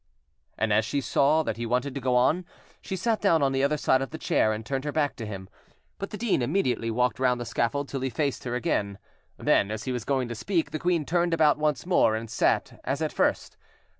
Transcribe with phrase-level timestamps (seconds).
[0.57, 2.43] And as she saw that he wanted to go on,
[2.81, 5.27] she sat down on the other side of the chair and turned her back to
[5.27, 5.47] him;
[5.99, 8.97] but the dean immediately walked round the scaffold till he faced her again;
[9.37, 12.79] then, as he was going to speak, the queen turned about once more, and sat
[12.83, 13.57] as at first.